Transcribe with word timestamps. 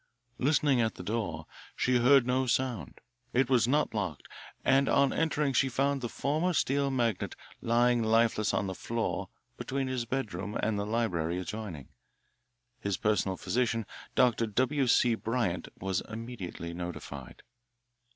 Listening 0.39 0.81
at 0.81 0.95
the 0.95 1.03
door, 1.03 1.45
she 1.75 1.97
heard 1.97 2.25
no 2.25 2.47
sound. 2.47 3.01
It 3.33 3.51
was 3.51 3.67
not 3.67 3.93
locked, 3.93 4.27
and 4.65 4.89
on 4.89 5.13
entering 5.13 5.53
she 5.53 5.69
found 5.69 6.01
the 6.01 6.09
former 6.09 6.53
steel 6.53 6.89
magnate 6.89 7.35
lying 7.61 8.01
lifeless 8.01 8.51
on 8.51 8.65
the 8.65 8.73
floor 8.73 9.29
between 9.57 9.85
his 9.87 10.05
bedroom 10.05 10.55
and 10.63 10.79
the 10.79 10.87
library 10.87 11.37
adjoining. 11.39 11.89
His 12.79 12.97
personal 12.97 13.37
physician, 13.37 13.85
Dr. 14.15 14.47
W. 14.47 14.87
C. 14.87 15.13
Bryant, 15.13 15.67
was 15.79 16.01
immediately 16.09 16.73
notified. 16.73 17.43